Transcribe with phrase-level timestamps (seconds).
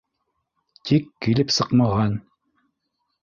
[0.89, 2.17] Тик килеп сыҡмаған